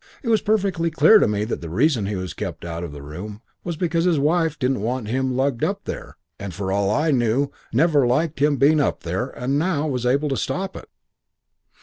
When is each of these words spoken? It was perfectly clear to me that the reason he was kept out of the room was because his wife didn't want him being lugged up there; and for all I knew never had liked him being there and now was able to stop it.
It 0.23 0.29
was 0.29 0.41
perfectly 0.41 0.89
clear 0.89 1.19
to 1.19 1.27
me 1.27 1.43
that 1.43 1.61
the 1.61 1.69
reason 1.69 2.07
he 2.07 2.15
was 2.15 2.33
kept 2.33 2.65
out 2.65 2.83
of 2.83 2.91
the 2.91 3.03
room 3.03 3.43
was 3.63 3.77
because 3.77 4.05
his 4.05 4.17
wife 4.17 4.57
didn't 4.57 4.81
want 4.81 5.07
him 5.09 5.25
being 5.27 5.37
lugged 5.37 5.63
up 5.63 5.83
there; 5.85 6.17
and 6.39 6.55
for 6.55 6.71
all 6.71 6.89
I 6.89 7.11
knew 7.11 7.51
never 7.71 8.01
had 8.01 8.09
liked 8.09 8.39
him 8.39 8.57
being 8.57 8.77
there 9.01 9.27
and 9.29 9.59
now 9.59 9.85
was 9.87 10.07
able 10.07 10.29
to 10.29 10.37
stop 10.37 10.75
it. 10.75 10.89